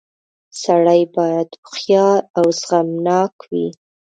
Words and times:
•سړی 0.61 1.01
باید 1.15 1.49
هوښیار 1.59 2.19
او 2.37 2.45
زغمناک 2.61 3.35
وي. 3.49 3.67